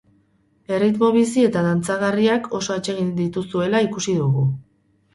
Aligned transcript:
Erritmo 0.77 1.09
bizi 1.17 1.43
eta 1.51 1.63
dantzagarriak 1.67 2.51
oso 2.63 2.81
atsegin 2.81 3.15
dituzuela 3.23 3.87
ikusi 3.93 4.21
dugu. 4.27 4.53